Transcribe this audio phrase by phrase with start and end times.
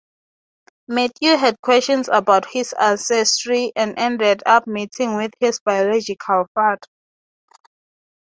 [0.87, 6.79] Matthew had questions about his ancestry and ended up meeting his biological father.